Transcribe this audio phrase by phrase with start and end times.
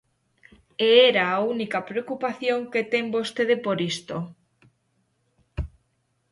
[0.87, 4.17] E era a única preocupación que ten vostede por isto.